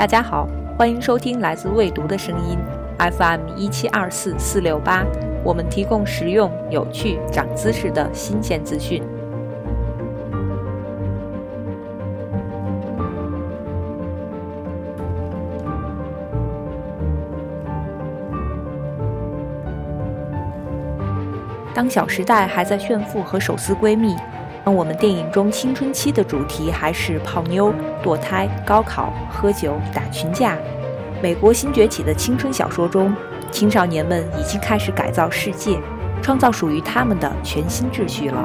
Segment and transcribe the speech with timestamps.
[0.00, 2.56] 大家好，欢迎收听来自未读的声音
[2.96, 5.04] ，FM 一七二四四六八。
[5.44, 9.02] 我们提供实用、有趣、长知识的新鲜资讯。
[21.74, 24.16] 当《小时代》还在炫富和手撕闺蜜，
[24.64, 27.72] 我们电影中青春期的主题还是泡妞、
[28.02, 30.56] 堕胎、高考、喝酒、打群架，
[31.22, 33.14] 美国新崛起的青春小说中，
[33.50, 35.80] 青少年们已经开始改造世界，
[36.22, 38.44] 创造属于他们的全新秩序了。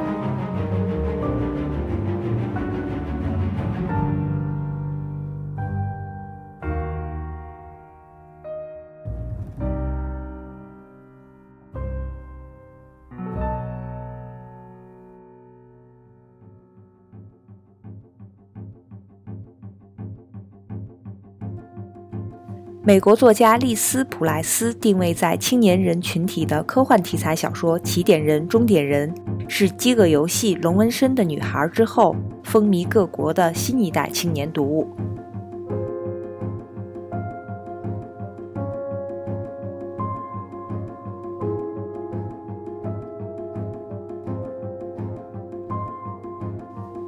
[22.86, 29.12] 美国作家丽丝·普莱斯定位在青年人群体的科幻题材小说《起点人终点人》
[29.48, 32.14] 是《饥饿游戏》《龙纹身的女孩》之后
[32.44, 34.86] 风靡各国的新一代青年读物。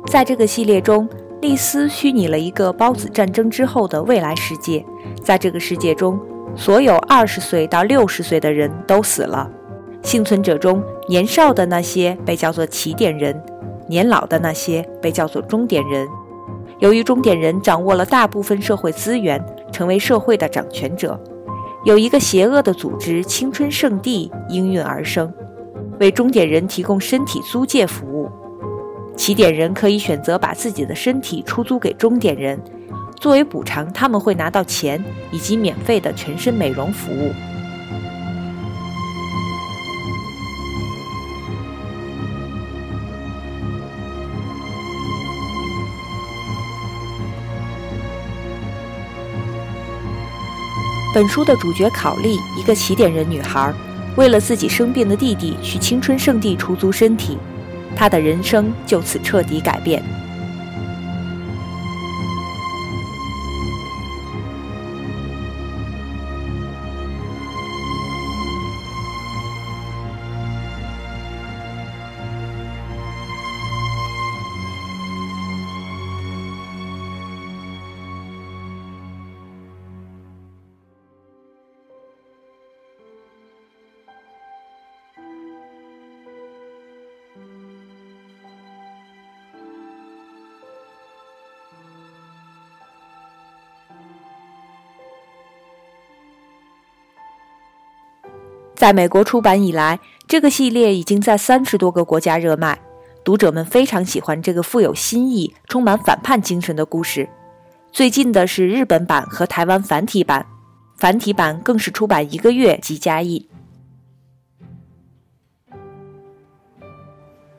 [0.08, 1.08] 在这个系列中，
[1.48, 4.84] 丽丝虚拟了一个孢子战争之后的未来世界。
[5.24, 6.20] 在这个世界中，
[6.54, 9.50] 所有二十岁到六十岁的人都死了。
[10.02, 13.42] 幸存者中，年少的那些被叫做起点人，
[13.88, 16.06] 年老的那些被叫做终点人。
[16.80, 19.42] 由于终点人掌握了大部分社会资源，
[19.72, 21.18] 成为社会的掌权者，
[21.82, 25.32] 有一个邪恶的组织——青春圣地应运而生，
[25.98, 28.28] 为终点人提供身体租借服务。
[29.18, 32.58] 起点人可以选择把自己的身体出租给终点人。
[33.20, 37.32] 作为补偿，他们会拿到钱以及免费的全身美容服务。
[51.12, 53.74] 本书的主角考利，一个起点人女孩，
[54.14, 57.36] 为了自己生病的弟弟去青春圣地出租身体，
[57.98, 60.00] 他的人生就此彻底改变。
[98.78, 102.78] 在美国出版以来，这个系列已经在三十多个国家热卖，
[103.24, 107.28] 读者们非常喜欢这个富有新意、充满反叛精神的故事。
[107.90, 110.46] 最近的是日本版和台湾繁体版，
[110.96, 113.44] 繁体版更是出版一个月即加印。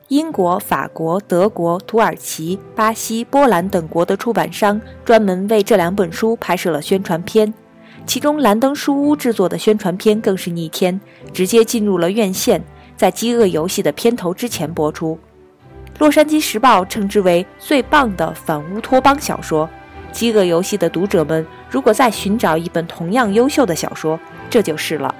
[0.08, 7.52] 英国、法国、德国、土耳其、巴西、波兰等国的出版商专门为这两本书拍摄了宣传片。
[8.06, 11.00] 其中，兰登书屋制作的宣传片更是逆天，
[11.32, 12.60] 直接进入了院线，
[12.96, 15.16] 在《饥饿游戏》的片头之前播出。
[16.00, 19.68] 《洛杉矶时报》称之为最棒的反乌托邦小说。
[20.12, 24.18] 《饥饿游戏》的读者们如果再寻找一本同样优秀的小说，
[24.48, 25.14] 这就是了。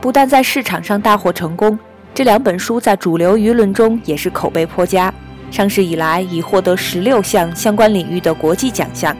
[0.00, 1.76] 不但在市场上大获成功，
[2.14, 5.12] 这两本书在主流舆论中也是口碑颇佳。
[5.52, 9.14] 上市以来已获得十六项相关领域的国际奖项，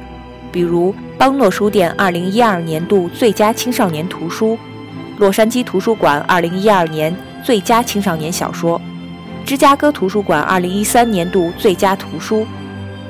[0.50, 4.58] 比如邦诺书店二零一二年度最佳青少年图书，
[5.18, 7.14] 洛杉矶图书馆二零一二年
[7.44, 8.80] 最佳青少年小说，
[9.44, 12.46] 芝加哥图书馆二零一三年度最佳图书，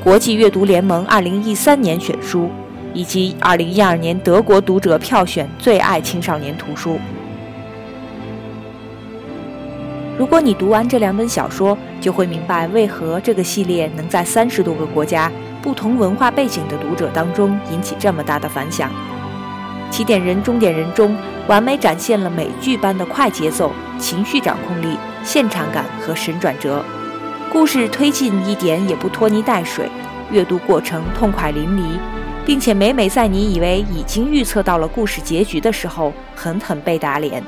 [0.02, 2.50] 国际阅读联盟二零一三年选书，
[2.92, 6.98] 以及二零一二年德国读者票选最爱青少年图书。
[10.18, 15.32] 如果你读完这两本小说，就会明白为何这个系列能在三十多个国家、
[15.62, 18.90] 不同文化背景的读者当中引起这么大的反响。
[19.90, 21.16] 起点人、终点人中，
[21.46, 26.84] 完美展现了美剧般的快节奏、情绪掌控力、现场感和神转折，
[27.50, 29.90] 故事推进一点也不拖泥带水，
[30.30, 31.98] 阅读过程痛快淋漓，
[32.44, 37.42] 并且每每在你以为已经预测到了故事结局的时候，狠狠被打脸。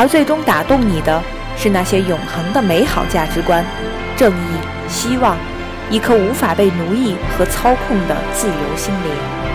[0.00, 1.22] 而最终打动你的
[1.58, 3.62] 是那些永恒的美好价值观、
[4.16, 5.36] 正义、希望，
[5.90, 9.49] 一颗无法被奴役和操控的自由心灵。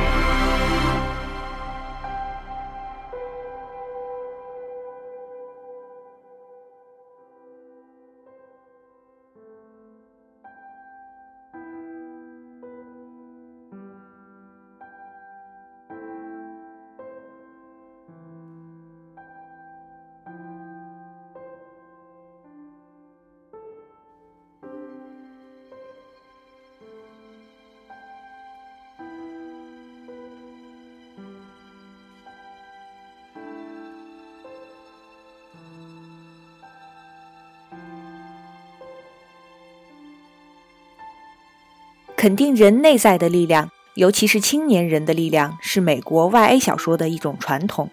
[42.25, 47.91] 肯定人内在的力量，尤其是青年人的力量，是美国 YA 小说的一种传统。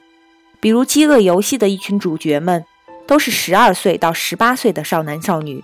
[0.58, 2.64] 比如《饥饿游戏》的一群主角们，
[3.06, 5.62] 都是十二岁到十八岁的少男少女，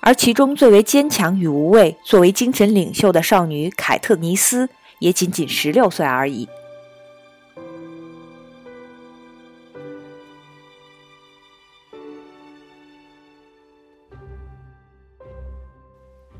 [0.00, 4.68] 而其中最为坚强与无畏、作为精神领袖的少女凯特尼斯，
[4.98, 6.48] 也仅仅十六岁而已。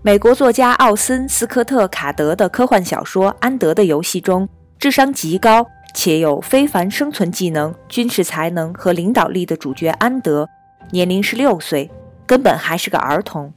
[0.03, 4.49] 美国作家奥森·斯科特·卡德的科幻小说《安德的游戏》中，
[4.79, 10.49] 智商极高且有非凡生存技能、军事才能和领导力的主角安德，
[10.91, 11.91] 年龄是六岁，
[12.27, 13.53] 根本还是个儿童。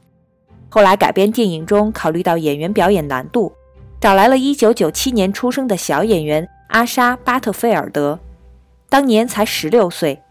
[0.67, 3.53] 后来改编电影中，考虑到演员表演难度，
[4.01, 8.19] 找来了一九九七年出生的小演员阿莎·巴特菲尔德，
[8.89, 10.21] 当年才十六岁，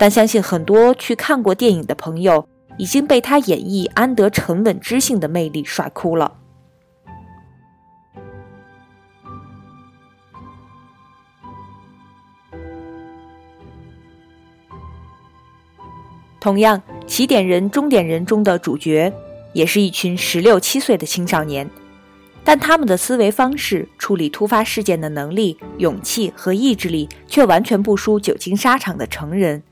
[0.00, 2.44] 但相信很多去看过电影的朋友。
[2.76, 6.36] 已经被他演绎安德沉稳知性的魅力甩哭了。
[16.40, 19.10] 同样，起点人、终点人中的主角
[19.54, 21.70] 也是一群十六七岁的青少年，
[22.44, 29.62] 但他们的思维方式、处理突发事件的能力、勇气和意志力却完全不输久经沙场的成人。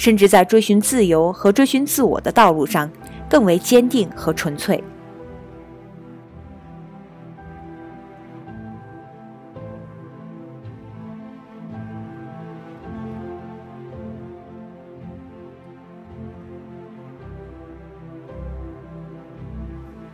[0.00, 2.90] 甚至在追寻自由和追寻自我的道路上，
[3.28, 4.82] 更为坚定和纯粹。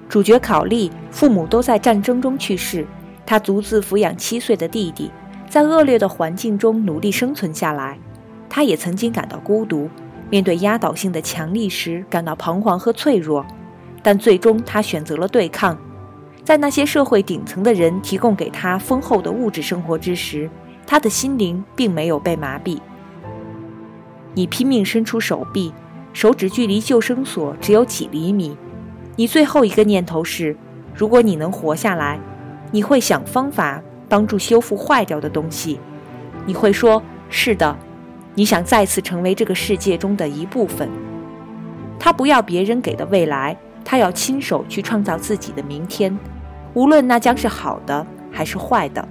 [0.08, 2.84] 主角考利父母都在战争中去世，
[3.24, 5.12] 他独自抚养七岁的弟弟，
[5.48, 7.96] 在恶劣的环境中努力生存下来。
[8.56, 9.86] 他也曾经感到孤独，
[10.30, 13.44] 面对压倒性的强力时感到彷徨和脆弱，
[14.02, 15.76] 但最终他选择了对抗。
[16.42, 20.48] 在那些社会顶层的人提供给他丰厚的物质生活之时，
[20.86, 22.78] 他的心灵并没有被麻痹。
[24.32, 25.70] 你拼命伸出手臂，
[26.14, 28.56] 手指距离救生索只有几厘米。
[29.16, 30.56] 你最后一个念头是：
[30.94, 32.18] 如果你能活下来，
[32.72, 35.78] 你会想方法帮助修复坏掉的东西。
[36.46, 37.76] 你会说：“是的。”
[38.36, 40.88] 你想再次成为这个世界中的一部分。
[41.98, 46.16] 他不要别人给的未来，他要亲手去创造自己的明天，
[46.74, 49.08] 无论那将是好的还是坏的。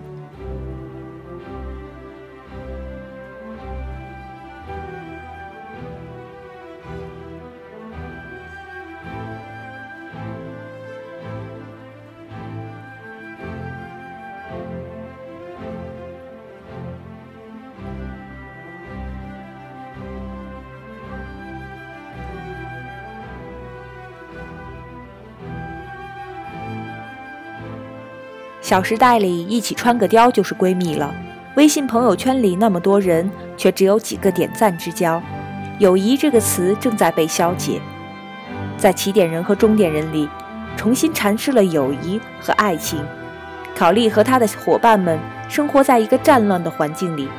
[28.65, 31.13] 小时代里一起穿个貂就是闺蜜了，
[31.55, 35.21] 微信朋友圈里那么多人，却只有几个点赞之交。
[35.77, 37.79] 友谊这个词正在被消解，
[38.75, 40.27] 在起点人和终点人里，
[40.75, 42.99] 重新阐释了友谊和爱情。
[43.75, 47.29] 考利和他的伙伴们生活在一个战乱的环境里，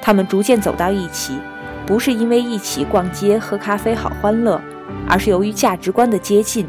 [0.00, 1.36] 他们逐渐走到一起，
[1.84, 4.62] 不是因为一起逛街喝咖啡好欢乐，
[5.08, 6.64] 而是由于价值观的接近，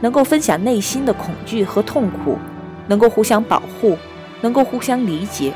[0.00, 2.36] 能够分享内心的恐惧和痛苦。
[2.86, 3.96] 能够互相保护，
[4.40, 5.52] 能够互相理解，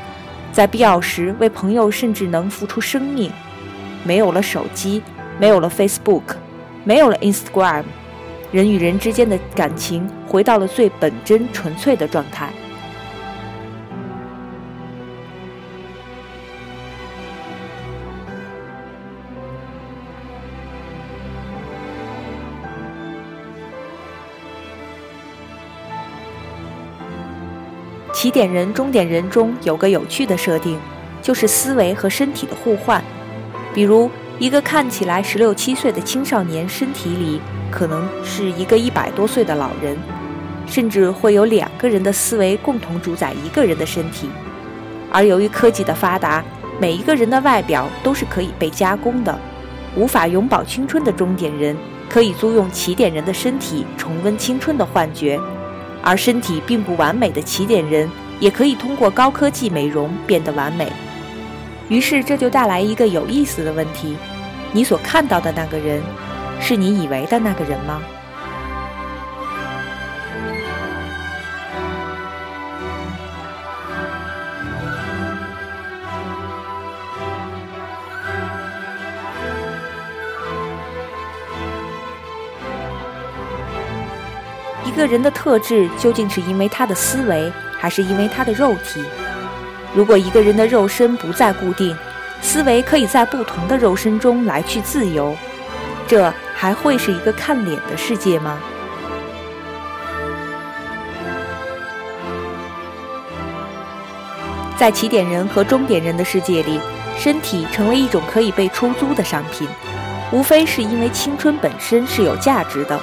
[0.51, 3.31] 在必要时为朋友甚至能付出生命。
[4.03, 5.01] 没有了手机，
[5.39, 6.35] 没有了 Facebook，
[6.83, 7.83] 没有了 Instagram，
[8.51, 12.51] 人与人之间的感情回到了最本真纯粹的状态。
[28.17, 30.75] 起点人、终点人中有个有趣的设定，
[31.21, 32.99] 就是思维和身体的互换。
[33.75, 34.09] 比如，
[34.39, 39.95] 一个看起来十六七岁的青少年身体里，可能是一个一百多岁的老人，
[40.65, 44.27] 甚至会有两个人的思维共同主宰一个人的身体。
[45.11, 46.43] 而由于科技的发达，
[46.81, 49.39] 每一个人的外表都是可以被加工的。
[49.95, 51.77] 无法永葆青春的终点人，
[52.09, 55.39] 可以租用起点人的身体重温青春的幻觉；
[56.07, 58.09] 而身体并不完美的起点人，
[58.39, 60.89] 也可以通过高科技美容变得完美。
[61.89, 64.15] 于是，这就带来一个有意思的问题：
[64.71, 66.01] 你所看到的那个人，
[66.61, 68.01] 是你以为的那个人吗？
[84.97, 89.03] 一个人的特质究竟是因为他的思维，还是因为他的肉体？
[89.93, 91.95] 如果一个人的肉身不再固定，
[92.41, 95.37] 思维可以在不同的肉身中来去自由，
[96.07, 98.57] 这还会是一个看脸的世界吗？
[104.79, 106.81] 在起点人和终点人的世界里，
[107.19, 109.67] 身体成为一种可以被出租的商品，
[110.31, 112.99] 无非是因为青春本身是有价值的。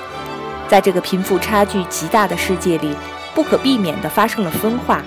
[0.69, 2.97] 在这个贫富差距极大的世界里，
[3.35, 5.03] 不可避免地发生了分化。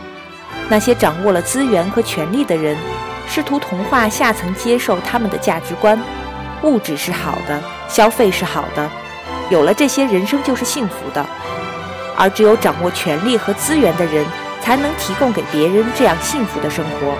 [0.69, 2.77] 那些掌握了资源和权力的人，
[3.27, 5.99] 试图同化下层接受他们的价值观：
[6.63, 8.89] 物质是好的，消费是好的，
[9.49, 11.25] 有了这些，人生就是幸福的。
[12.17, 14.25] 而只有掌握权力和资源的人，
[14.61, 17.15] 才能提供给别人这样幸福的生活。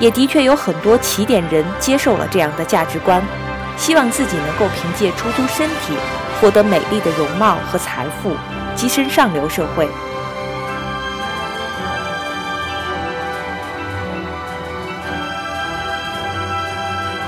[0.00, 3.22] 也的确有很多起点人接受了这样的价值观。
[3.78, 5.96] 希望自己能够凭借出租身体
[6.40, 8.36] 获得美丽的容貌和财富，
[8.76, 9.88] 跻身上流社会。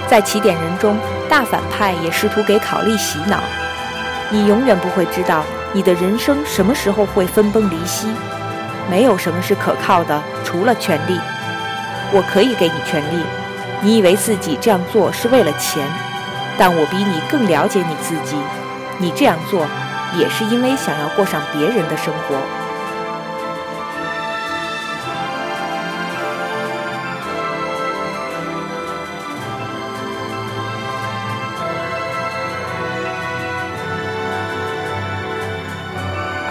[0.09, 3.39] 在起点人中，大反派也试图给考利洗脑：
[4.29, 8.09] 你永远不会知道你的人生什么时候会分崩离析。
[8.91, 11.19] 没有什么是可靠的，除了权力。
[12.13, 13.23] 我可以给你权力，
[13.81, 15.87] 你以为自己这样做是为了钱？
[16.59, 18.37] 但我比你更了解你自己，
[18.99, 19.67] 你这样做
[20.19, 22.37] 也是因为想要过上别人的生活。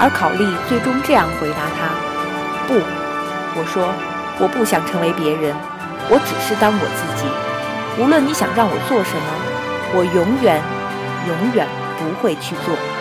[0.02, 1.92] 而考利最终这样回答他
[2.66, 2.76] ：“不，
[3.60, 3.94] 我说
[4.40, 5.54] 我不想成为别人，
[6.10, 7.28] 我只是当我自己。
[8.02, 9.48] 无论你想让我做什么。”
[9.92, 10.62] 我永远，
[11.28, 11.68] 永远
[11.98, 12.99] 不会去做。